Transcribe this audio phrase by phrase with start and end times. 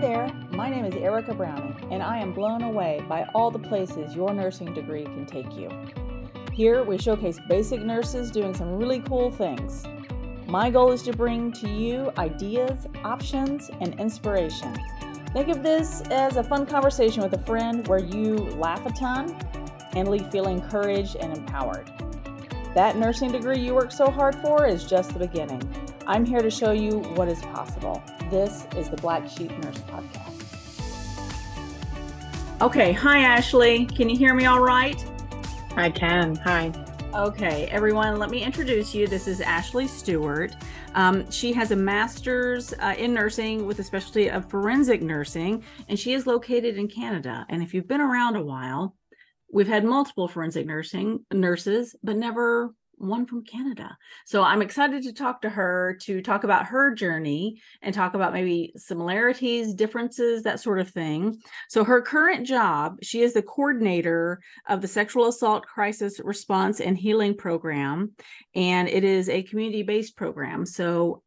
[0.00, 4.16] there, my name is Erica Browning, and I am blown away by all the places
[4.16, 5.68] your nursing degree can take you.
[6.54, 9.84] Here, we showcase basic nurses doing some really cool things.
[10.46, 14.74] My goal is to bring to you ideas, options, and inspiration.
[15.34, 19.36] Think of this as a fun conversation with a friend where you laugh a ton
[19.92, 21.92] and leave feeling encouraged and empowered.
[22.74, 25.62] That nursing degree you worked so hard for is just the beginning.
[26.06, 28.02] I'm here to show you what is possible.
[28.30, 30.30] This is the Black Sheep Nurse Podcast.
[32.62, 33.86] Okay, hi Ashley.
[33.86, 35.04] Can you hear me all right?
[35.74, 36.36] I can.
[36.36, 36.72] Hi.
[37.12, 39.08] Okay, everyone, let me introduce you.
[39.08, 40.54] This is Ashley Stewart.
[40.94, 45.98] Um, she has a master's uh, in nursing with a specialty of forensic nursing, and
[45.98, 47.44] she is located in Canada.
[47.48, 48.94] And if you've been around a while,
[49.52, 53.96] we've had multiple forensic nursing nurses, but never one from Canada.
[54.26, 58.32] So I'm excited to talk to her to talk about her journey and talk about
[58.32, 61.40] maybe similarities, differences, that sort of thing.
[61.68, 66.96] So her current job, she is the coordinator of the Sexual Assault Crisis Response and
[66.96, 68.12] Healing Program,
[68.54, 70.66] and it is a community-based program.
[70.66, 71.22] So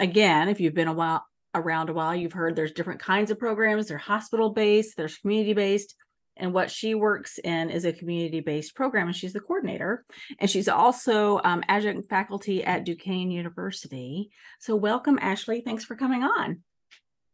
[0.00, 3.38] again, if you've been a while around a while, you've heard there's different kinds of
[3.38, 3.86] programs.
[3.86, 5.94] They're hospital-based, there's community-based
[6.36, 10.04] and what she works in is a community-based program and she's the coordinator
[10.38, 14.30] and she's also um, adjunct faculty at duquesne university.
[14.58, 15.60] So welcome ashley.
[15.60, 16.62] Thanks for coming on.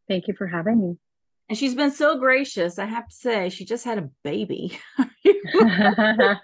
[0.08, 0.96] Thank you for having me.
[1.48, 4.78] And she's been so gracious i have to say she just had a baby.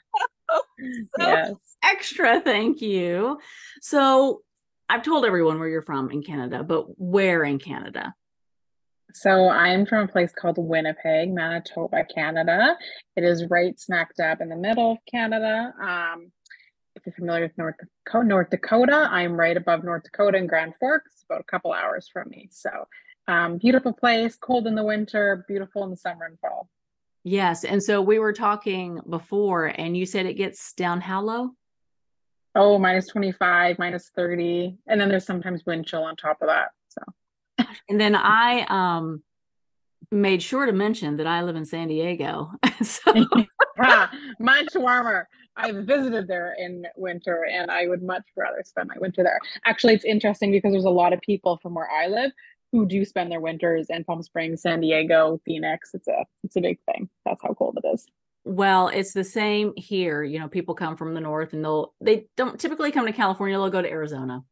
[0.78, 1.52] So yes.
[1.82, 3.38] extra thank you.
[3.80, 4.42] So
[4.88, 8.14] i've told everyone where you're from in canada but where in canada
[9.12, 12.76] so I'm from a place called Winnipeg, Manitoba, Canada.
[13.16, 15.72] It is right smack dab in the middle of Canada.
[15.80, 16.32] Um,
[16.94, 20.74] if you're familiar with North Dakota, North Dakota, I'm right above North Dakota in Grand
[20.80, 22.48] Forks, about a couple hours from me.
[22.50, 22.70] So
[23.28, 26.68] um, beautiful place, cold in the winter, beautiful in the summer and fall.
[27.24, 27.64] Yes.
[27.64, 31.50] And so we were talking before, and you said it gets down how low?
[32.55, 34.78] Oh, minus 25, minus 30.
[34.86, 36.68] And then there's sometimes wind chill on top of that.
[36.89, 37.02] So
[37.89, 39.22] and then I um
[40.11, 42.52] made sure to mention that I live in San Diego.
[42.83, 43.12] so
[44.39, 45.28] much warmer.
[45.56, 49.40] I've visited there in winter and I would much rather spend my winter there.
[49.64, 52.30] Actually, it's interesting because there's a lot of people from where I live
[52.72, 55.90] who do spend their winters in Palm Springs, San Diego, Phoenix.
[55.95, 57.08] It's a it's a big thing.
[57.24, 58.06] That's how cold it is.
[58.45, 60.22] Well, it's the same here.
[60.22, 63.56] You know, people come from the north and they'll they don't typically come to California,
[63.56, 64.45] they'll go to Arizona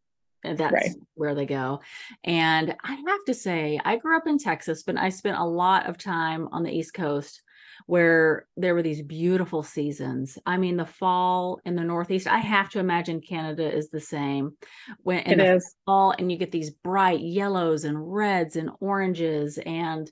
[0.45, 0.91] that's right.
[1.15, 1.81] where they go.
[2.23, 5.87] And I have to say, I grew up in Texas, but I spent a lot
[5.87, 7.43] of time on the East Coast
[7.87, 10.39] where there were these beautiful seasons.
[10.47, 14.57] I mean, the fall in the Northeast, I have to imagine Canada is the same.
[15.03, 15.75] When it is.
[15.85, 19.59] fall, and you get these bright yellows and reds and oranges.
[19.59, 20.11] And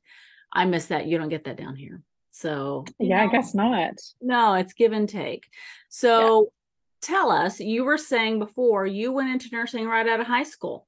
[0.52, 1.06] I miss that.
[1.06, 2.02] You don't get that down here.
[2.32, 3.94] So yeah, know, I guess not.
[4.20, 5.44] No, it's give and take.
[5.88, 6.52] So
[7.02, 10.86] tell us, you were saying before you went into nursing right out of high school.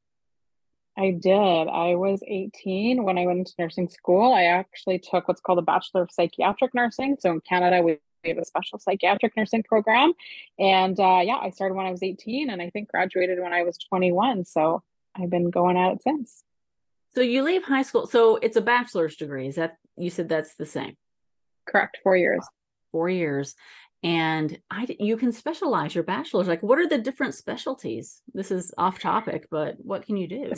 [0.97, 1.35] I did.
[1.69, 4.33] I was 18 when I went into nursing school.
[4.33, 7.17] I actually took what's called a Bachelor of Psychiatric Nursing.
[7.19, 10.13] So in Canada, we have a special psychiatric nursing program.
[10.59, 13.65] And uh, yeah, I started when I was 18 and I think graduated when I
[13.65, 14.45] was 21.
[14.45, 14.85] So
[15.17, 16.45] I've been going at it since.
[17.17, 18.07] So you leave high school.
[18.07, 19.49] So it's a bachelor's degree.
[19.49, 20.97] Is that, you said that's the same?
[21.67, 21.99] Correct.
[22.05, 22.47] Four years.
[22.93, 23.57] Four years
[24.05, 26.47] and I you can specialize your bachelor's.
[26.47, 28.21] Like, what are the different specialties?
[28.35, 30.53] This is off topic, but what can you do?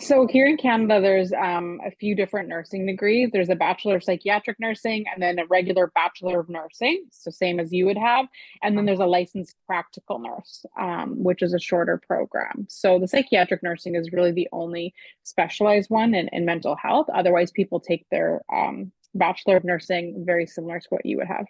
[0.00, 3.30] So here in Canada, there's um, a few different nursing degrees.
[3.32, 7.58] There's a bachelor of psychiatric nursing, and then a regular bachelor of nursing, so same
[7.58, 8.26] as you would have.
[8.62, 12.66] And then there's a licensed practical nurse, um, which is a shorter program.
[12.68, 14.92] So the psychiatric nursing is really the only
[15.22, 17.06] specialized one in, in mental health.
[17.14, 21.46] Otherwise, people take their um, bachelor of nursing very similar to what you would have.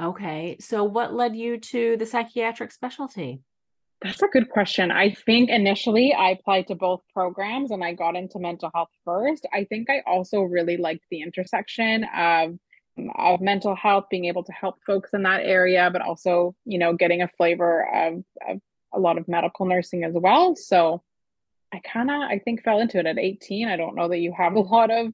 [0.00, 0.56] Okay.
[0.60, 3.42] So what led you to the psychiatric specialty?
[4.02, 4.90] That's a good question.
[4.90, 9.46] I think initially I applied to both programs and I got into mental health first.
[9.52, 12.58] I think I also really liked the intersection of
[13.16, 16.92] of mental health, being able to help folks in that area, but also, you know,
[16.92, 18.60] getting a flavor of, of
[18.92, 20.56] a lot of medical nursing as well.
[20.56, 21.02] So
[21.72, 23.68] I kind of, I think, fell into it at 18.
[23.68, 25.12] I don't know that you have a lot of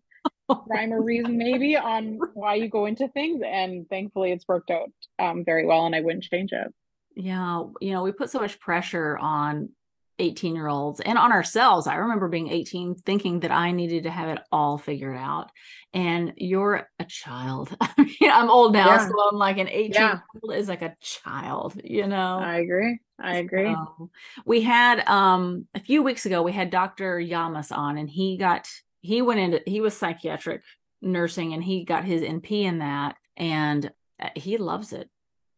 [0.69, 4.91] rhyme or reason maybe on why you go into things and thankfully it's worked out
[5.19, 6.73] um, very well and i wouldn't change it.
[7.15, 9.71] Yeah you know we put so much pressure on
[10.19, 11.87] 18 year olds and on ourselves.
[11.87, 15.51] I remember being 18 thinking that i needed to have it all figured out.
[15.93, 17.77] And you're a child.
[18.23, 19.09] I'm old now yeah.
[19.09, 20.19] so i'm like an 18 yeah.
[20.43, 22.39] Old is like a child you know?
[22.39, 22.99] I agree.
[23.19, 23.73] I agree.
[23.73, 24.11] so,
[24.45, 28.69] we had um a few weeks ago we had dr yamas on and he got
[29.07, 30.63] he went into he was psychiatric
[31.01, 35.09] nursing and he got his NP in that and uh, he loves it.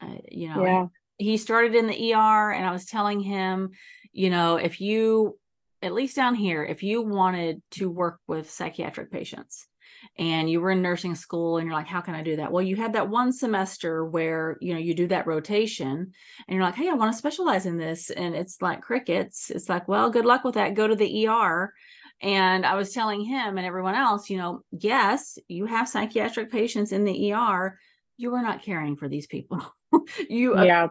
[0.01, 0.87] Uh, you know, Yeah.
[1.17, 3.71] he started in the ER and I was telling him,
[4.13, 5.39] you know, if you
[5.81, 9.67] at least down here, if you wanted to work with psychiatric patients
[10.17, 12.51] and you were in nursing school and you're like, how can I do that?
[12.51, 16.13] Well, you had that one semester where, you know, you do that rotation
[16.49, 18.11] and you're like, hey, I want to specialize in this.
[18.11, 19.51] And it's like crickets.
[19.51, 20.75] It's like, well, good luck with that.
[20.75, 21.73] Go to the ER.
[22.21, 26.93] And I was telling him and everyone else, you know, yes, you have psychiatric patients
[26.93, 27.79] in the ER.
[28.17, 29.63] You are not caring for these people.
[30.29, 30.89] you Yeah,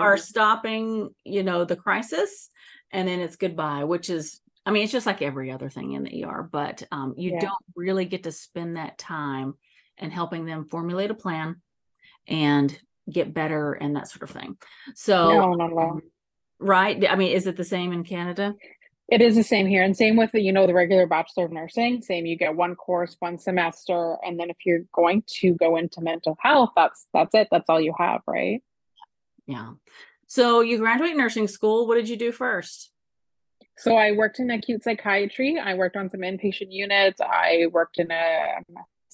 [0.00, 2.50] are stopping, you know, the crisis
[2.92, 6.04] and then it's goodbye, which is, I mean, it's just like every other thing in
[6.04, 7.40] the ER, but um, you Yeah.
[7.40, 9.54] don't really get to spend that time
[9.96, 11.62] and helping them formulate a plan
[12.26, 12.78] and
[13.10, 14.56] get better and that sort of thing.
[14.94, 15.90] So, No, at all.
[15.92, 16.02] um,
[16.58, 17.04] right?
[17.08, 18.54] I mean, is it the same in Canada?
[19.08, 21.52] It is the same here, and same with the, you know, the regular Bachelor of
[21.52, 22.02] Nursing.
[22.02, 26.00] Same, you get one course, one semester, and then if you're going to go into
[26.00, 27.48] mental health, that's that's it.
[27.50, 28.62] That's all you have, right?
[29.46, 29.72] Yeah.
[30.26, 31.86] So you graduate nursing school.
[31.86, 32.90] What did you do first?
[33.78, 35.58] So I worked in acute psychiatry.
[35.58, 37.20] I worked on some inpatient units.
[37.20, 38.62] I worked in a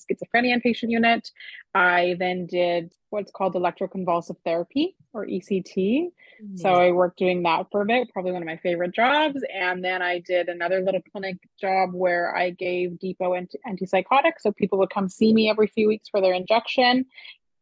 [0.04, 1.30] schizophrenia inpatient unit.
[1.74, 6.10] I then did what's called electroconvulsive therapy or ECT.
[6.56, 9.40] So I worked doing that for a bit, probably one of my favorite jobs.
[9.52, 14.40] And then I did another little clinic job where I gave depot anti- antipsychotics.
[14.40, 17.06] So people would come see me every few weeks for their injection.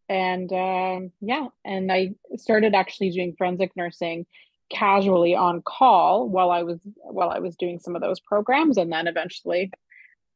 [0.09, 4.27] And um, yeah, and I started actually doing forensic nursing
[4.71, 8.91] casually on call while I was while I was doing some of those programs, and
[8.91, 9.71] then eventually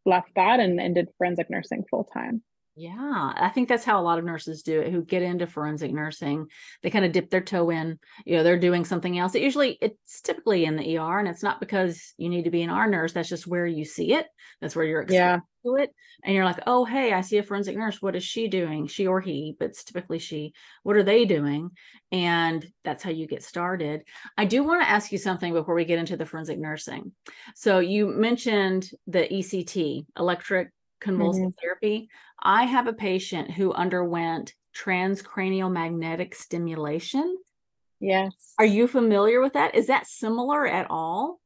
[0.06, 2.43] left that and, and did forensic nursing full time.
[2.77, 5.93] Yeah, I think that's how a lot of nurses do it who get into forensic
[5.93, 6.49] nursing.
[6.83, 9.37] They kind of dip their toe in, you know, they're doing something else.
[9.37, 12.62] It usually it's typically in the ER and it's not because you need to be
[12.62, 14.27] an R nurse, that's just where you see it.
[14.61, 15.94] That's where you're exposed Yeah, to it.
[16.22, 18.00] And you're like, "Oh, hey, I see a forensic nurse.
[18.00, 18.87] What is she doing?
[18.87, 20.52] She or he, but it's typically she.
[20.82, 21.70] What are they doing?"
[22.12, 24.05] And that's how you get started.
[24.38, 27.12] I do want to ask you something before we get into the forensic nursing.
[27.55, 30.70] So you mentioned the ECT, electric
[31.00, 31.61] convulsive mm-hmm.
[31.61, 32.08] therapy.
[32.40, 37.38] I have a patient who underwent transcranial magnetic stimulation.
[38.00, 38.55] yes.
[38.58, 39.75] Are you familiar with that?
[39.75, 41.40] Is that similar at all?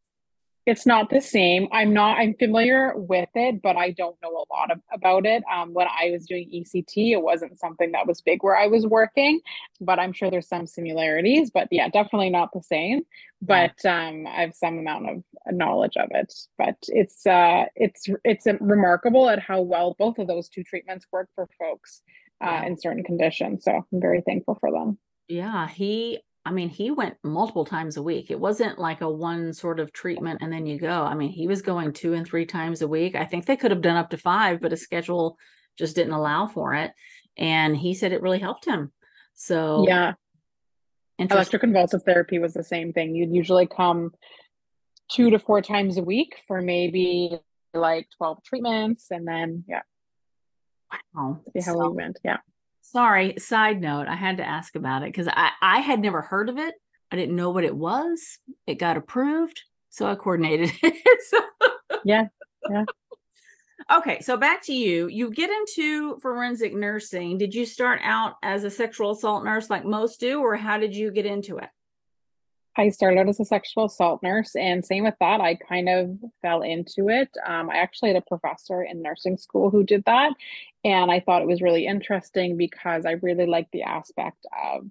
[0.68, 1.66] It's not the same.
[1.72, 5.42] I'm not, I'm familiar with it, but I don't know a lot of, about it.
[5.50, 8.86] Um, when I was doing ECT, it wasn't something that was big where I was
[8.86, 9.40] working,
[9.80, 13.00] but I'm sure there's some similarities, but yeah, definitely not the same.
[13.40, 16.34] But um, I have some amount of knowledge of it.
[16.58, 21.30] But it's uh, it's it's remarkable at how well both of those two treatments work
[21.34, 22.02] for folks
[22.44, 22.66] uh, Yeah.
[22.66, 23.64] in certain conditions.
[23.64, 24.98] So I'm very thankful for them.
[25.28, 28.30] Yeah, he, I mean, he went multiple times a week.
[28.30, 31.02] It wasn't like a one sort of treatment and then you go.
[31.02, 33.14] I mean, he was going two and three times a week.
[33.16, 35.36] I think they could have done up to five, but his schedule
[35.76, 36.92] just didn't allow for it.
[37.36, 38.92] And he said it really helped him.
[39.34, 40.14] So, Yeah.
[41.20, 43.14] Electroconvulsive therapy was the same thing.
[43.14, 44.12] You'd usually come
[45.10, 47.38] two to four times a week for maybe
[47.74, 49.82] like 12 treatments and then yeah,
[51.14, 51.40] Wow.
[51.52, 52.18] see how So- we went.
[52.24, 52.38] Yeah.
[52.90, 56.48] Sorry, side note, I had to ask about it because I, I had never heard
[56.48, 56.74] of it.
[57.12, 58.38] I didn't know what it was.
[58.66, 59.60] It got approved.
[59.90, 61.22] So I coordinated it.
[61.28, 62.28] So- Yeah,
[62.70, 62.84] yeah.
[63.90, 65.06] Okay, so back to you.
[65.08, 67.36] You get into forensic nursing.
[67.38, 70.94] Did you start out as a sexual assault nurse like most do, or how did
[70.96, 71.68] you get into it?
[72.78, 76.62] I started as a sexual assault nurse, and same with that, I kind of fell
[76.62, 77.28] into it.
[77.44, 80.32] Um, I actually had a professor in nursing school who did that,
[80.84, 84.86] and I thought it was really interesting because I really liked the aspect of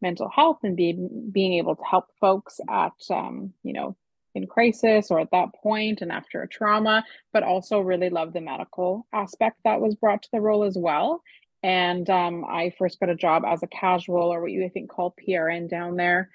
[0.00, 3.94] mental health and being being able to help folks at um, you know
[4.34, 8.40] in crisis or at that point and after a trauma, but also really loved the
[8.40, 11.22] medical aspect that was brought to the role as well.
[11.62, 14.88] And um, I first got a job as a casual or what you I think
[14.88, 16.30] called PRN down there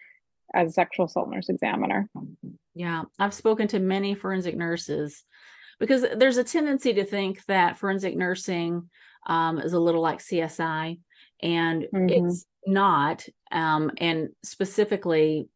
[0.54, 2.10] as a sexual assault nurse examiner.
[2.74, 5.24] Yeah, I've spoken to many forensic nurses
[5.80, 8.90] because there's a tendency to think that forensic nursing
[9.28, 11.00] um, is a little like CSI,
[11.42, 12.12] and Mhm.
[12.12, 13.28] it's not.
[13.52, 15.50] Um, and specifically,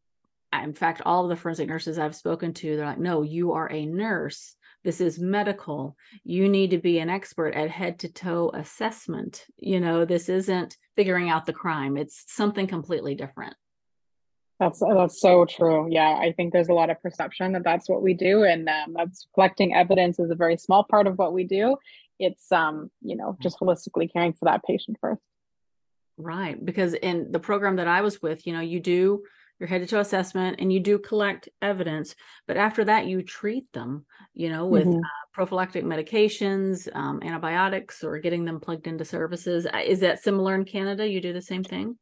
[0.52, 3.70] in fact, all of the forensic nurses I've spoken to, they're like, no, you are
[3.70, 4.56] a nurse.
[4.82, 5.96] This is medical.
[6.24, 9.46] You need to be an expert at head to toe assessment.
[9.56, 13.54] You know, this isn't figuring out the crime, it's something completely different.
[14.60, 15.88] That's that's so true.
[15.90, 18.92] Yeah, I think there's a lot of perception that that's what we do, and um,
[18.94, 21.78] that's collecting evidence is a very small part of what we do.
[22.18, 25.22] It's um, you know, just holistically caring for that patient first.
[26.18, 26.62] Right.
[26.62, 29.22] Because in the program that I was with, you know, you do
[29.58, 32.14] your head to toe assessment and you do collect evidence,
[32.46, 34.98] but after that, you treat them, you know, with Mhm.
[34.98, 39.66] uh, prophylactic medications, um, antibiotics, or getting them plugged into services.
[39.66, 41.08] Uh, is that similar in Canada?
[41.08, 41.98] You do the same thing?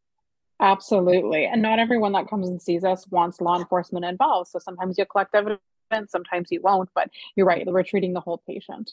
[0.60, 1.46] Absolutely.
[1.46, 4.50] And not everyone that comes and sees us wants law enforcement involved.
[4.50, 5.60] So sometimes you'll collect evidence,
[6.08, 8.92] sometimes you won't, but you're right, we're treating the whole patient.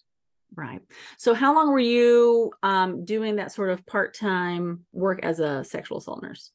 [0.56, 0.82] Right.
[1.18, 5.64] So, how long were you um, doing that sort of part time work as a
[5.64, 6.52] sexual assault nurse?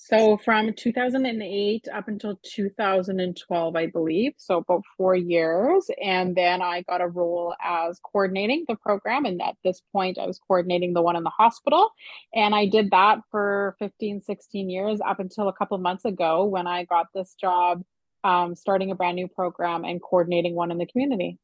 [0.00, 4.32] So, from 2008 up until 2012, I believe.
[4.36, 5.90] So, about four years.
[6.00, 9.24] And then I got a role as coordinating the program.
[9.24, 11.90] And at this point, I was coordinating the one in the hospital.
[12.32, 16.68] And I did that for 15, 16 years up until a couple months ago when
[16.68, 17.82] I got this job
[18.22, 21.38] um, starting a brand new program and coordinating one in the community.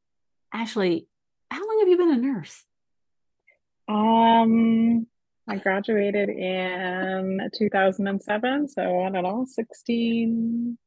[0.52, 1.08] Ashley,
[1.50, 2.64] how long have you been a nurse?
[3.88, 5.08] Um,
[5.46, 10.78] I graduated in 2007, so I don't know, 16,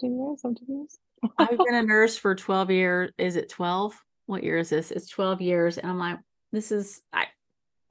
[0.00, 0.98] 16 years, 17 years.
[1.38, 3.10] I've been a nurse for 12 years.
[3.18, 4.00] Is it 12?
[4.26, 4.90] What year is this?
[4.90, 5.78] It's 12 years.
[5.78, 6.18] And I'm like,
[6.52, 7.26] this is, I,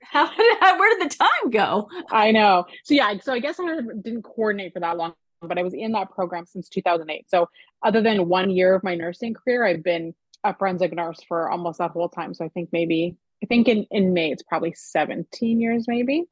[0.00, 0.30] how,
[0.78, 1.88] where did the time go?
[2.10, 2.64] I know.
[2.84, 5.92] So yeah, so I guess I didn't coordinate for that long, but I was in
[5.92, 7.28] that program since 2008.
[7.28, 7.48] So
[7.82, 11.78] other than one year of my nursing career, I've been a forensic nurse for almost
[11.78, 12.34] that whole time.
[12.34, 16.24] So I think maybe I think in, in May it's probably 17 years maybe.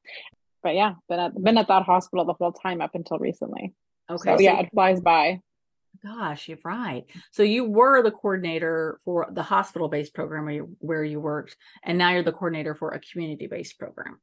[0.63, 3.73] But yeah, been at been at that hospital the whole time up until recently.
[4.11, 4.31] Okay.
[4.31, 5.41] So, so yeah, it flies by.
[6.03, 7.05] Gosh, you're right.
[7.31, 11.99] So you were the coordinator for the hospital-based program where you, where you worked, and
[11.99, 14.19] now you're the coordinator for a community-based program.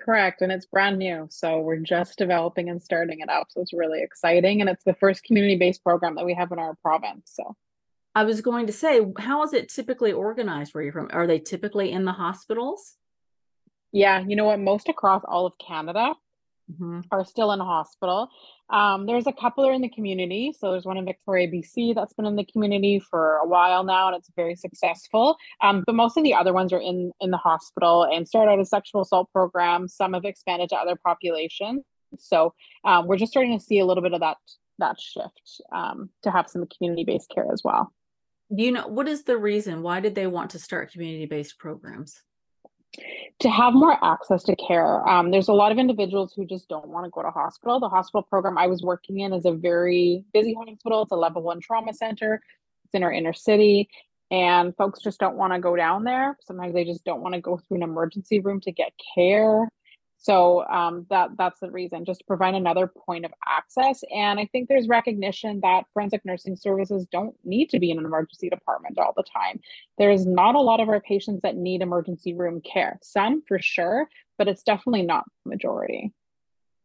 [0.00, 3.48] Correct, and it's brand new, so we're just developing and starting it up.
[3.50, 6.74] So it's really exciting, and it's the first community-based program that we have in our
[6.82, 7.30] province.
[7.34, 7.54] So
[8.16, 11.10] I was going to say, how is it typically organized where you're from?
[11.12, 12.96] Are they typically in the hospitals?
[13.92, 14.58] Yeah, you know what?
[14.58, 16.14] Most across all of Canada
[16.72, 17.00] mm-hmm.
[17.10, 18.30] are still in a hospital.
[18.70, 20.54] Um, there's a couple are in the community.
[20.58, 24.06] So there's one in Victoria, BC that's been in the community for a while now,
[24.06, 25.36] and it's very successful.
[25.60, 28.58] Um, but most of the other ones are in in the hospital and start out
[28.58, 29.94] as sexual assault programs.
[29.94, 31.84] Some have expanded to other populations.
[32.16, 34.38] So um, we're just starting to see a little bit of that
[34.78, 37.92] that shift um, to have some community based care as well
[38.50, 39.82] you know what is the reason?
[39.82, 42.20] Why did they want to start community-based programs?
[43.40, 46.88] To have more access to care um, there's a lot of individuals who just don't
[46.88, 47.80] want to go to hospital.
[47.80, 51.02] The hospital program i was working in is a very busy hospital.
[51.02, 52.40] It's a level one trauma center.
[52.84, 53.88] It's in our inner city
[54.30, 56.36] and folks just don't want to go down there.
[56.40, 59.68] Sometimes they just don't want to go through an emergency room to get care
[60.18, 64.02] so um, that that's the reason, just to provide another point of access.
[64.14, 68.06] And I think there's recognition that forensic nursing services don't need to be in an
[68.06, 69.60] emergency department all the time.
[69.98, 72.98] There's not a lot of our patients that need emergency room care.
[73.02, 74.08] Some for sure,
[74.38, 76.12] but it's definitely not the majority.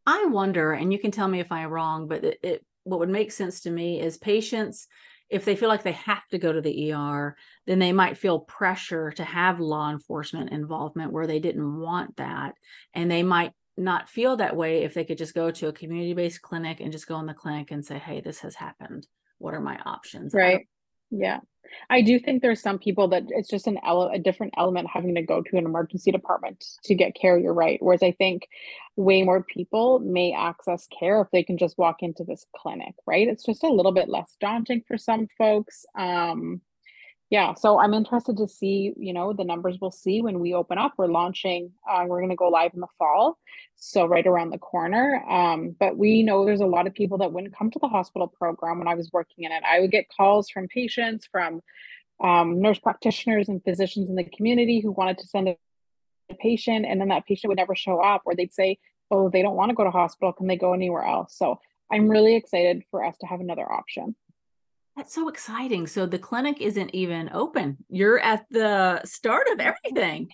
[0.06, 3.10] I wonder, and you can tell me if I'm wrong, but it, it what would
[3.10, 4.88] make sense to me is patients
[5.32, 8.42] if they feel like they have to go to the ER, then they might feel
[8.42, 12.56] pressure to have law enforcement involvement where they didn't want that.
[12.94, 16.14] And they might not feel that way if they could just go to a community
[16.14, 19.08] based clinic and just go in the clinic and say, hey, this has happened.
[19.38, 20.34] What are my options?
[20.34, 20.68] Right.
[21.12, 21.40] Yeah.
[21.90, 25.16] I do think there's some people that it's just an ele- a different element having
[25.16, 27.38] to go to an emergency department to get care.
[27.38, 27.82] You're right.
[27.82, 28.48] Whereas I think
[28.98, 33.28] way more people may access care if they can just walk into this clinic, right?
[33.28, 35.86] It's just a little bit less daunting for some folks.
[35.98, 36.62] Um,
[37.32, 40.78] yeah so i'm interested to see you know the numbers we'll see when we open
[40.78, 40.94] up.
[40.98, 43.40] We're launching uh, we're going to go live in the fall
[43.78, 47.32] so right around the corner um, but we know there's a lot of people that
[47.32, 49.64] wouldn't come to the hospital program when i was working in it.
[49.64, 51.62] I would get calls from patients from
[52.22, 55.58] um, nurse practitioners and physicians in the community who wanted to send a
[56.40, 58.78] patient and then that patient would never show up or they'd say
[59.10, 61.36] oh they don't want to go to hospital can they go anywhere else?
[61.38, 61.60] So
[61.92, 64.16] i'm really excited for us to have another option
[64.96, 65.88] that's so exciting.
[65.88, 67.78] So the clinic isn't even open.
[67.90, 70.30] You're at the start of everything.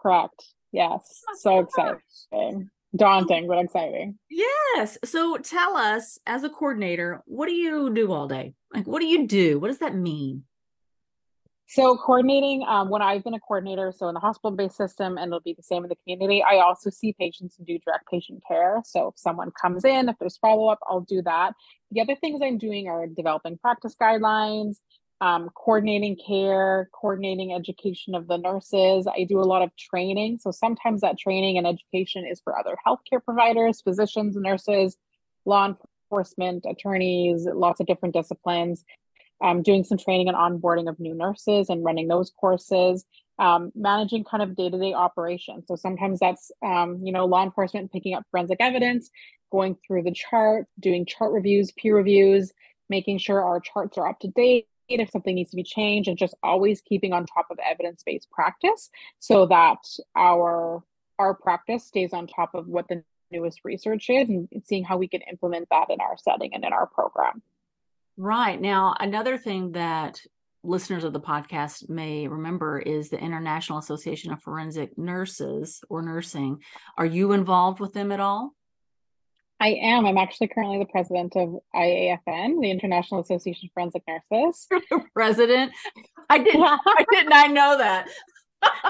[0.00, 0.44] Correct.
[0.72, 1.22] Yes.
[1.28, 2.70] Oh so exciting.
[2.96, 4.18] Daunting, but exciting.
[4.30, 4.98] Yes.
[5.04, 8.54] So tell us, as a coordinator, what do you do all day?
[8.72, 9.58] Like, what do you do?
[9.58, 10.44] What does that mean?
[11.66, 15.40] So coordinating, um, when I've been a coordinator, so in the hospital-based system, and it'll
[15.40, 18.82] be the same in the community, I also see patients and do direct patient care.
[18.84, 21.54] So if someone comes in, if there's follow-up, I'll do that.
[21.90, 24.76] The other things I'm doing are developing practice guidelines,
[25.20, 29.06] um, coordinating care, coordinating education of the nurses.
[29.06, 30.40] I do a lot of training.
[30.40, 34.98] So sometimes that training and education is for other healthcare providers, physicians, nurses,
[35.46, 35.74] law
[36.10, 38.84] enforcement, attorneys, lots of different disciplines
[39.42, 43.04] um, doing some training and onboarding of new nurses and running those courses,
[43.38, 45.64] um, managing kind of day to day operations.
[45.66, 49.10] So sometimes that's, um, you know, law enforcement picking up forensic evidence,
[49.50, 52.52] going through the chart, doing chart reviews, peer reviews,
[52.88, 56.18] making sure our charts are up to date, if something needs to be changed, and
[56.18, 59.78] just always keeping on top of evidence-based practice so that
[60.14, 60.82] our
[61.18, 65.08] our practice stays on top of what the newest research is and seeing how we
[65.08, 67.40] can implement that in our setting and in our program.
[68.16, 68.60] Right.
[68.60, 70.20] Now, another thing that
[70.62, 76.62] listeners of the podcast may remember is the International Association of Forensic Nurses or Nursing.
[76.96, 78.54] Are you involved with them at all?
[79.60, 80.04] I am.
[80.04, 84.66] I'm actually currently the president of IAFN, the International Association of Forensic Nurses.
[85.14, 85.72] president?
[86.28, 86.62] I didn't.
[86.86, 88.08] I did not I know that.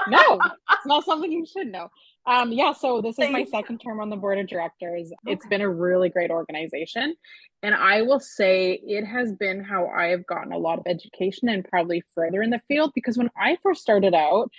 [0.07, 0.39] no,
[0.71, 1.89] it's not something you should know.
[2.27, 5.11] Um, yeah, so this is my second term on the board of directors.
[5.11, 5.33] Okay.
[5.33, 7.15] It's been a really great organization.
[7.61, 11.49] And I will say it has been how I have gotten a lot of education
[11.49, 14.49] and probably further in the field because when I first started out,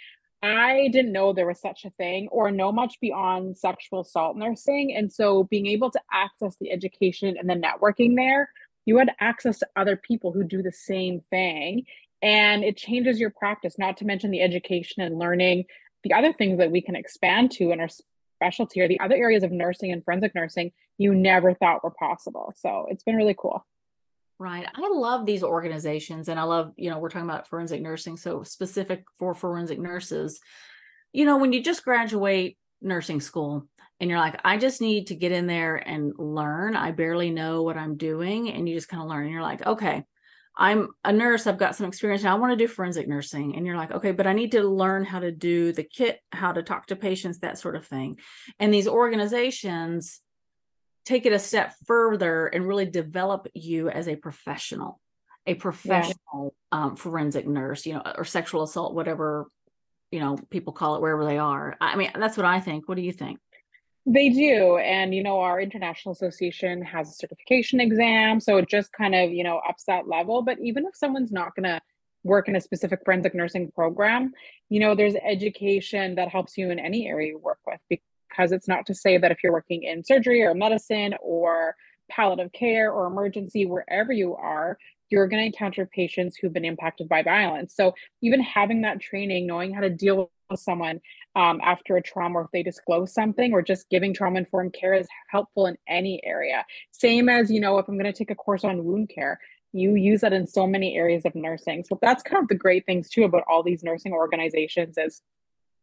[0.43, 4.95] I didn't know there was such a thing or know much beyond sexual assault nursing.
[4.95, 8.51] And so being able to access the education and the networking there,
[8.85, 11.85] you had access to other people who do the same thing.
[12.23, 15.65] And it changes your practice, not to mention the education and learning
[16.07, 17.89] the other things that we can expand to in our
[18.37, 22.53] specialty or the other areas of nursing and forensic nursing you never thought were possible.
[22.57, 23.67] So it's been really cool.
[24.39, 24.67] Right.
[24.73, 28.45] I love these organizations and I love, you know, we're talking about forensic nursing, so
[28.45, 30.41] specific for forensic nurses.
[31.13, 33.67] You know, when you just graduate nursing school
[33.99, 36.77] and you're like, I just need to get in there and learn.
[36.77, 38.51] I barely know what I'm doing.
[38.53, 39.25] And you just kind of learn.
[39.25, 40.05] And you're like, okay,
[40.57, 43.57] I'm a nurse, I've got some experience and I want to do forensic nursing.
[43.57, 46.53] And you're like, okay, but I need to learn how to do the kit, how
[46.53, 48.19] to talk to patients, that sort of thing.
[48.59, 50.21] And these organizations
[51.05, 55.01] take it a step further and really develop you as a professional
[55.47, 56.17] a professional
[56.73, 56.85] yeah.
[56.85, 59.47] um, forensic nurse you know or sexual assault whatever
[60.11, 62.97] you know people call it wherever they are i mean that's what i think what
[62.97, 63.39] do you think
[64.07, 68.93] they do and you know our international association has a certification exam so it just
[68.93, 71.81] kind of you know ups that level but even if someone's not going to
[72.23, 74.33] work in a specific forensic nursing program
[74.69, 78.69] you know there's education that helps you in any area you work with because it's
[78.69, 81.75] not to say that if you're working in surgery or medicine or
[82.09, 84.79] palliative care or emergency, wherever you are,
[85.11, 87.75] you're going to encounter patients who've been impacted by violence.
[87.75, 91.01] So even having that training, knowing how to deal with someone
[91.35, 94.95] um, after a trauma, or if they disclose something, or just giving trauma informed care
[94.95, 96.65] is helpful in any area.
[96.93, 99.39] Same as you know, if I'm going to take a course on wound care,
[99.73, 101.85] you use that in so many areas of nursing.
[101.85, 105.21] So that's kind of the great things too about all these nursing organizations is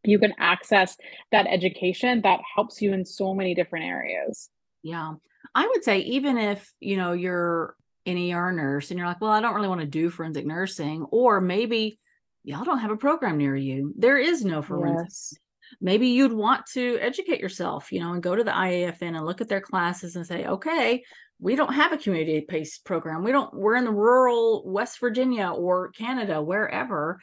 [0.04, 0.98] you can access
[1.32, 4.50] that education that helps you in so many different areas.
[4.82, 5.14] Yeah.
[5.56, 9.32] I would say even if, you know, you're an ER nurse and you're like, well,
[9.32, 12.00] I don't really want to do forensic nursing, or maybe
[12.44, 13.94] y'all don't have a program near you.
[13.98, 15.06] There is no forensic.
[15.06, 15.34] Yes.
[15.82, 19.42] Maybe you'd want to educate yourself, you know, and go to the IAFN and look
[19.42, 21.04] at their classes and say, okay,
[21.39, 23.24] we don't have a community based program.
[23.24, 27.20] We don't, we're in the rural West Virginia or Canada, wherever.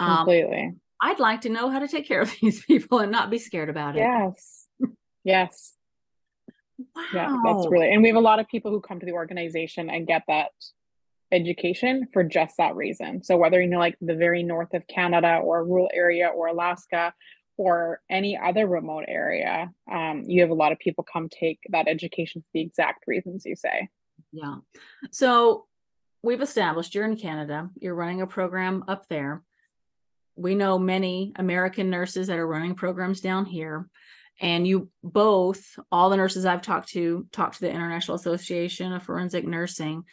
[0.00, 0.62] Um, Completely.
[0.64, 3.38] Um, I'd like to know how to take care of these people and not be
[3.38, 4.00] scared about it.
[4.00, 4.66] Yes.
[5.24, 5.74] Yes.
[6.94, 7.04] Wow.
[7.14, 9.90] Yeah, that's really, and we have a lot of people who come to the organization
[9.90, 10.50] and get that
[11.30, 13.22] education for just that reason.
[13.22, 16.48] So whether you know like the very north of Canada or a rural area or
[16.48, 17.14] Alaska
[17.56, 21.88] or any other remote area, um, you have a lot of people come take that
[21.88, 23.88] education for the exact reasons you say.
[24.32, 24.56] Yeah.
[25.10, 25.66] So
[26.22, 29.42] we've established you're in Canada, you're running a program up there
[30.36, 33.88] we know many American nurses that are running programs down here.
[34.40, 39.02] And you both, all the nurses I've talked to, talk to the International Association of
[39.02, 40.04] Forensic Nursing.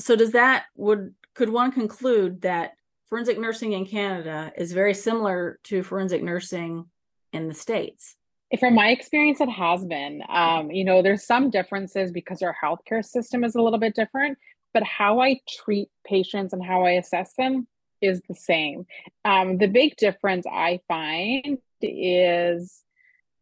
[0.00, 2.72] So does that would could one conclude that
[3.08, 6.86] forensic nursing in Canada is very similar to forensic nursing
[7.32, 8.16] in the States?
[8.58, 10.22] From my experience, it has been.
[10.28, 14.38] Um, you know, there's some differences because our healthcare system is a little bit different,
[14.72, 17.68] but how I treat patients and how I assess them
[18.00, 18.86] is the same.
[19.24, 22.82] Um, the big difference I find is,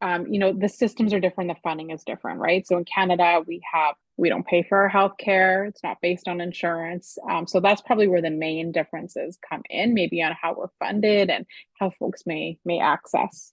[0.03, 2.67] um, you know, the systems are different, the funding is different, right?
[2.67, 6.29] So in Canada, we have we don't pay for our health care; it's not based
[6.29, 7.19] on insurance.
[7.31, 11.31] Um, so that's probably where the main differences come in, maybe on how we're funded
[11.31, 11.47] and
[11.79, 13.53] how folks may may access.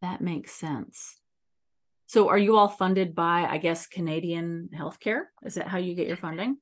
[0.00, 1.16] That makes sense.
[2.06, 5.24] So are you all funded by, I guess, Canadian healthcare?
[5.44, 6.56] Is that how you get your funding?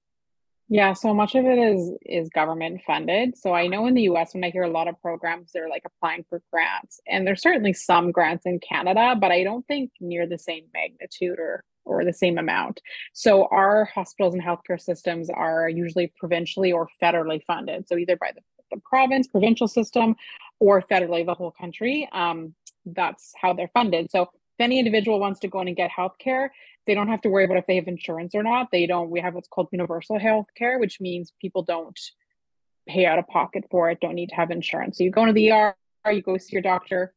[0.68, 3.38] Yeah, so much of it is is government funded.
[3.38, 5.85] So I know in the US when I hear a lot of programs they're like
[5.87, 10.26] applying for grants and there's certainly some grants in Canada, but I don't think near
[10.26, 12.81] the same magnitude or or the same amount.
[13.12, 17.87] So our hospitals and healthcare systems are usually provincially or federally funded.
[17.87, 18.40] So either by the,
[18.72, 20.16] the province, provincial system,
[20.59, 22.09] or federally the whole country.
[22.12, 24.11] Um, that's how they're funded.
[24.11, 26.48] So if any individual wants to go in and get healthcare,
[26.87, 28.70] they don't have to worry about if they have insurance or not.
[28.70, 31.99] They don't, we have what's called universal health care, which means people don't
[32.88, 34.99] pay out of pocket for it, don't need to have insurance.
[34.99, 35.75] So you go into the ER,
[36.11, 37.12] you go see your doctor,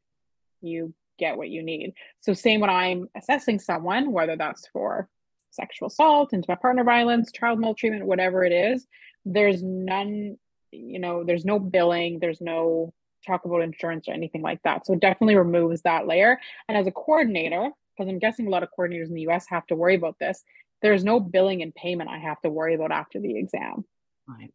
[0.61, 1.93] you get what you need.
[2.21, 5.07] So same when I'm assessing someone, whether that's for
[5.51, 8.87] sexual assault, intimate partner violence, child maltreatment, whatever it is,
[9.25, 10.37] there's none,
[10.71, 12.93] you know, there's no billing, there's no
[13.27, 14.85] talk about insurance or anything like that.
[14.85, 16.39] So it definitely removes that layer.
[16.67, 19.67] And as a coordinator, because I'm guessing a lot of coordinators in the US have
[19.67, 20.41] to worry about this,
[20.81, 23.83] there's no billing and payment I have to worry about after the exam.
[24.27, 24.53] Right.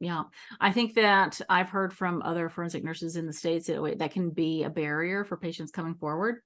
[0.00, 0.24] Yeah,
[0.60, 4.30] I think that I've heard from other forensic nurses in the states that that can
[4.30, 6.40] be a barrier for patients coming forward.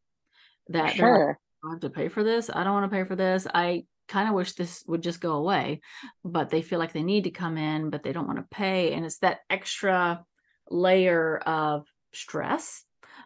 [0.69, 1.39] That sure.
[1.65, 2.51] I have to pay for this.
[2.53, 3.47] I don't want to pay for this.
[3.55, 5.81] I kind of wish this would just go away,
[6.25, 8.93] but they feel like they need to come in, but they don't want to pay,
[8.93, 10.23] and it's that extra
[10.69, 12.85] layer of stress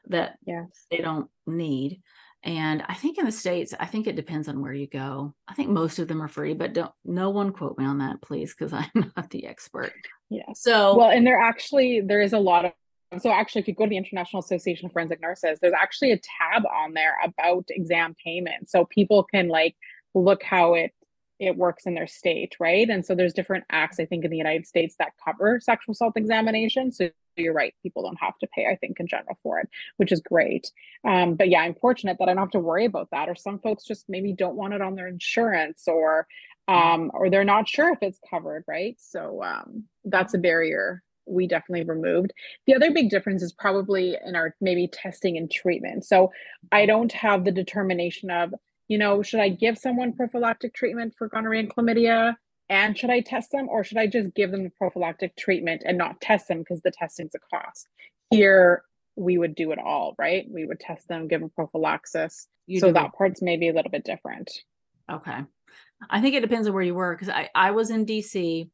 [0.09, 0.67] that yes.
[0.91, 2.03] they don't need.
[2.43, 5.35] And I think in the States, I think it depends on where you go.
[5.47, 8.23] I think most of them are free, but don't no one quote me on that,
[8.23, 9.93] please, because I'm not the expert.
[10.31, 10.53] Yeah.
[10.55, 12.73] So well, and there actually there is a lot of
[13.21, 16.19] so actually if you go to the International Association of Forensic Nurses, there's actually a
[16.19, 18.71] tab on there about exam payment.
[18.71, 19.77] So people can like
[20.15, 20.93] look how it
[21.39, 22.89] it works in their state, right?
[22.89, 26.17] And so there's different acts, I think, in the United States that cover sexual assault
[26.17, 26.93] examination.
[26.93, 30.13] So you're right, people don't have to pay, I think, in general for it, which
[30.13, 30.71] is great.
[31.05, 33.29] Um, but yeah, I'm fortunate that I don't have to worry about that.
[33.29, 36.27] Or some folks just maybe don't want it on their insurance or
[36.69, 38.97] um, or they're not sure if it's covered, right?
[39.01, 42.33] So um, that's a barrier we definitely removed.
[42.67, 46.05] The other big difference is probably in our maybe testing and treatment.
[46.05, 46.33] So
[46.71, 48.55] I don't have the determination of
[48.91, 52.35] you know, should I give someone prophylactic treatment for gonorrhea and chlamydia?
[52.71, 55.99] And should I test them or should I just give them the prophylactic treatment and
[55.99, 57.89] not test them because the testing's a cost?
[58.31, 58.85] Here,
[59.17, 60.47] we would do it all, right?
[60.49, 62.47] We would test them, give them prophylaxis.
[62.69, 63.13] You so that it.
[63.19, 64.49] part's maybe a little bit different.
[65.11, 65.41] Okay.
[66.09, 68.71] I think it depends on where you were because I, I was in DC.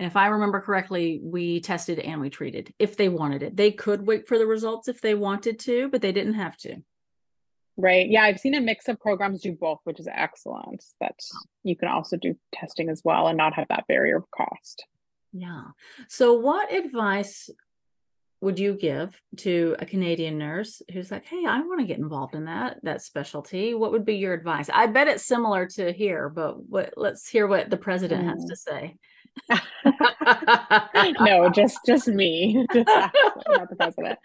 [0.00, 3.56] And if I remember correctly, we tested and we treated if they wanted it.
[3.56, 6.82] They could wait for the results if they wanted to, but they didn't have to.
[7.80, 8.10] Right.
[8.10, 10.84] Yeah, I've seen a mix of programs do both, which is excellent.
[11.00, 11.14] That
[11.62, 14.84] you can also do testing as well and not have that barrier of cost.
[15.32, 15.62] Yeah.
[16.08, 17.48] So, what advice
[18.40, 22.34] would you give to a Canadian nurse who's like, "Hey, I want to get involved
[22.34, 23.74] in that that specialty"?
[23.74, 24.68] What would be your advice?
[24.72, 26.94] I bet it's similar to here, but what?
[26.96, 28.30] Let's hear what the president mm.
[28.30, 28.96] has to say.
[31.20, 32.88] no, just just me, just
[33.48, 34.18] not the president.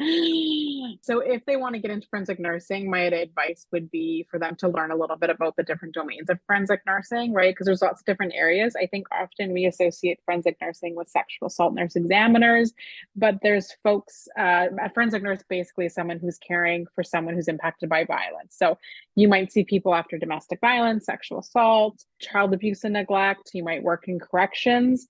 [1.02, 4.56] So, if they want to get into forensic nursing, my advice would be for them
[4.58, 7.54] to learn a little bit about the different domains of forensic nursing, right?
[7.54, 8.76] Because there's lots of different areas.
[8.82, 12.74] I think often we associate forensic nursing with sexual assault nurse examiners,
[13.16, 14.28] but there's folks.
[14.38, 18.56] Uh, a forensic nurse basically is someone who's caring for someone who's impacted by violence.
[18.56, 18.78] So,
[19.16, 23.52] you might see people after domestic violence, sexual assault, child abuse and neglect.
[23.54, 25.03] You might work in corrections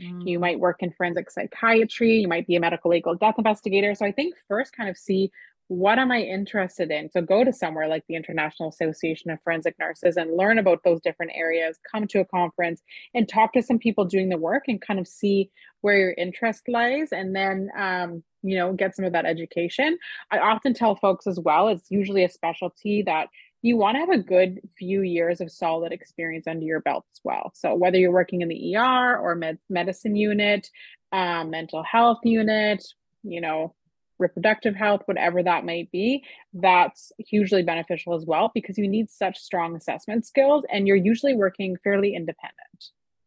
[0.00, 0.26] Mm.
[0.26, 2.20] You might work in forensic psychiatry.
[2.20, 3.94] You might be a medical legal death investigator.
[3.94, 5.30] So I think first kind of see
[5.68, 7.10] what am I interested in?
[7.10, 11.00] So go to somewhere like the International Association of Forensic Nurses and learn about those
[11.02, 12.82] different areas, come to a conference
[13.14, 15.50] and talk to some people doing the work and kind of see
[15.82, 19.98] where your interest lies and then um, you know get some of that education.
[20.30, 23.28] I often tell folks as well, it's usually a specialty that
[23.62, 27.20] you want to have a good few years of solid experience under your belt as
[27.24, 27.50] well.
[27.54, 30.68] So whether you're working in the ER or med- medicine unit,
[31.12, 32.84] um, mental health unit,
[33.22, 33.74] you know,
[34.18, 39.38] reproductive health, whatever that may be, that's hugely beneficial as well because you need such
[39.38, 42.84] strong assessment skills and you're usually working fairly independent.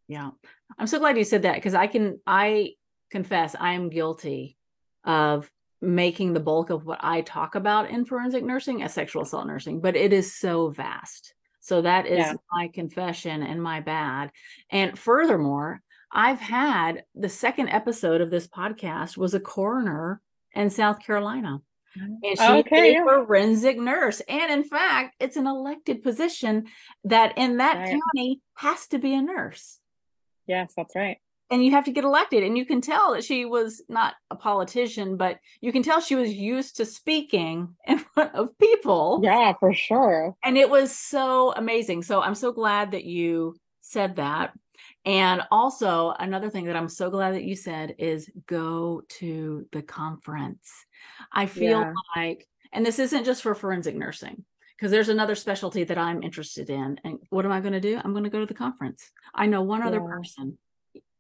[0.07, 0.31] Yeah.
[0.77, 2.73] I'm so glad you said that because I can I
[3.11, 4.57] confess I am guilty
[5.03, 5.49] of
[5.81, 9.81] making the bulk of what I talk about in forensic nursing as sexual assault nursing,
[9.81, 11.33] but it is so vast.
[11.59, 12.33] So that is yeah.
[12.51, 14.31] my confession and my bad.
[14.69, 20.21] And furthermore, I've had the second episode of this podcast was a coroner
[20.53, 21.61] in South Carolina.
[21.97, 22.17] Mm.
[22.23, 24.21] And she's okay, a forensic nurse.
[24.27, 26.65] And in fact, it's an elected position
[27.05, 27.89] that in that right.
[27.89, 29.79] county has to be a nurse.
[30.47, 31.17] Yes, that's right
[31.51, 34.35] and you have to get elected and you can tell that she was not a
[34.35, 39.53] politician but you can tell she was used to speaking in front of people yeah
[39.59, 44.53] for sure and it was so amazing so i'm so glad that you said that
[45.05, 49.81] and also another thing that i'm so glad that you said is go to the
[49.81, 50.71] conference
[51.31, 51.93] i feel yeah.
[52.15, 54.45] like and this isn't just for forensic nursing
[54.77, 56.99] because there's another specialty that I'm interested in.
[57.03, 58.01] And what am I going to do?
[58.03, 59.11] I'm going to go to the conference.
[59.31, 60.57] I know one other person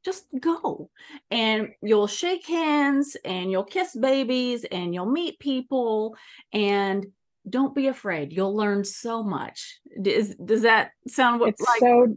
[0.03, 0.89] just go
[1.29, 6.15] and you'll shake hands and you'll kiss babies and you'll meet people
[6.53, 7.05] and
[7.49, 8.33] don't be afraid.
[8.33, 9.79] You'll learn so much.
[10.01, 11.79] Does, does that sound what, it's like?
[11.79, 12.15] So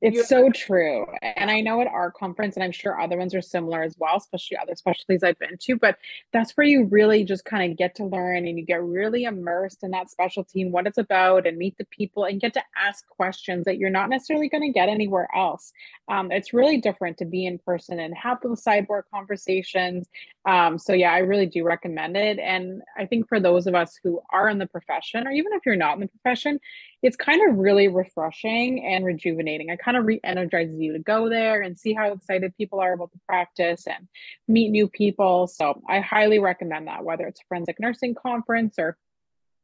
[0.00, 1.06] it's so true.
[1.22, 4.16] And I know at our conference, and I'm sure other ones are similar as well,
[4.16, 5.96] especially other specialties I've been to, but
[6.32, 9.82] that's where you really just kind of get to learn and you get really immersed
[9.82, 13.06] in that specialty and what it's about and meet the people and get to ask
[13.08, 15.72] questions that you're not necessarily going to get anywhere else.
[16.08, 20.08] Um, it's really different to be in person and have those sideboard conversations.
[20.46, 22.38] Um, so, yeah, I really do recommend it.
[22.38, 25.66] And I think for those of us who are in the profession, or even if
[25.66, 26.60] you're not in the profession,
[27.06, 29.70] it's kind of really refreshing and rejuvenating.
[29.70, 32.94] I kind of re energizes you to go there and see how excited people are
[32.94, 34.08] about the practice and
[34.48, 35.46] meet new people.
[35.46, 38.96] So I highly recommend that, whether it's forensic nursing conference or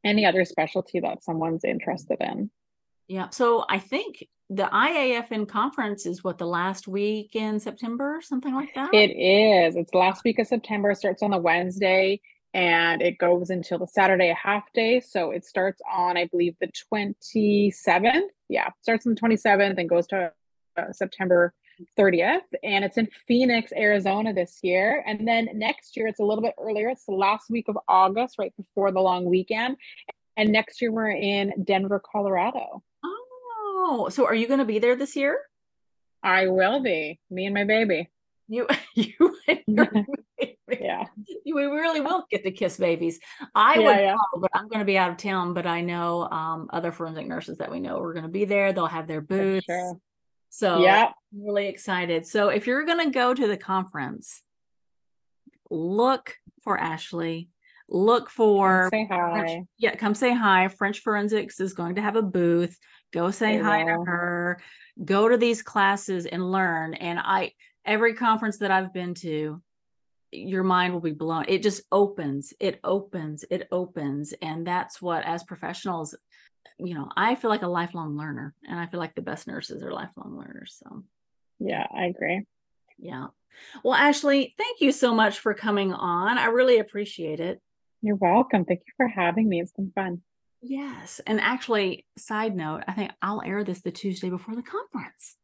[0.05, 2.49] any other specialty that someone's interested in.
[3.09, 3.29] Yeah.
[3.31, 8.73] So I think the IAFN conference is what the last week in September, something like
[8.75, 8.93] that.
[8.93, 9.75] It is.
[9.75, 10.95] It's last week of September.
[10.95, 12.21] Starts on the Wednesday
[12.53, 14.99] and it goes until the Saturday a half day.
[14.99, 18.27] So it starts on, I believe, the 27th.
[18.49, 20.31] Yeah, starts on the 27th and goes to
[20.77, 21.53] uh, September
[21.97, 22.41] 30th.
[22.63, 25.03] And it's in Phoenix, Arizona this year.
[25.07, 26.89] And then next year, it's a little bit earlier.
[26.89, 29.77] It's the last week of August, right before the long weekend.
[30.37, 32.83] And next year, we're in Denver, Colorado.
[33.03, 35.39] Oh, so are you going to be there this year?
[36.21, 37.19] I will be.
[37.29, 38.09] Me and my baby.
[38.47, 39.37] You, you
[40.81, 41.05] yeah.
[41.45, 43.19] We really will get to kiss babies.
[43.55, 44.15] I yeah, would, yeah.
[44.33, 45.53] Go, but I'm going to be out of town.
[45.53, 48.73] But I know um, other forensic nurses that we know are going to be there.
[48.73, 49.65] They'll have their booths.
[49.65, 49.97] Sure.
[50.49, 52.27] So yeah, I'm really excited.
[52.27, 54.43] So if you're going to go to the conference,
[55.69, 57.49] look for Ashley.
[57.89, 59.39] Look for come say hi.
[59.39, 60.67] French, yeah, come say hi.
[60.67, 62.77] French Forensics is going to have a booth.
[63.11, 64.61] Go say they hi to her.
[65.03, 66.93] Go to these classes and learn.
[66.93, 67.51] And I
[67.85, 69.61] every conference that I've been to,
[70.31, 71.45] your mind will be blown.
[71.47, 74.33] It just opens, it opens, it opens.
[74.41, 76.15] And that's what, as professionals,
[76.79, 79.83] you know, I feel like a lifelong learner and I feel like the best nurses
[79.83, 80.75] are lifelong learners.
[80.83, 81.03] So,
[81.59, 82.45] yeah, I agree.
[82.97, 83.27] Yeah.
[83.83, 86.37] Well, Ashley, thank you so much for coming on.
[86.37, 87.61] I really appreciate it.
[88.01, 88.65] You're welcome.
[88.65, 89.61] Thank you for having me.
[89.61, 90.21] It's been fun.
[90.61, 91.21] Yes.
[91.27, 95.37] And actually, side note, I think I'll air this the Tuesday before the conference.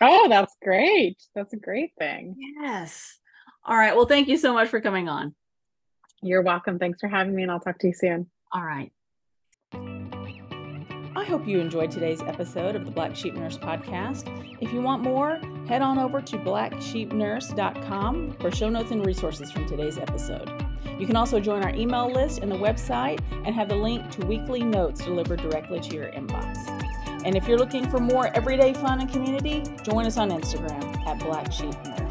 [0.00, 1.16] Oh, that's great.
[1.34, 2.36] That's a great thing.
[2.60, 3.18] Yes.
[3.64, 3.96] All right.
[3.96, 5.34] Well, thank you so much for coming on.
[6.22, 6.78] You're welcome.
[6.78, 8.26] Thanks for having me, and I'll talk to you soon.
[8.52, 8.92] All right.
[11.16, 14.28] I hope you enjoyed today's episode of the Black Sheep Nurse podcast.
[14.60, 19.66] If you want more, head on over to blacksheepnurse.com for show notes and resources from
[19.66, 20.50] today's episode.
[20.98, 24.26] You can also join our email list and the website and have the link to
[24.26, 26.73] weekly notes delivered directly to your inbox.
[27.24, 31.18] And if you're looking for more everyday fun and community, join us on Instagram at
[31.18, 32.03] Black Sheep Nurse.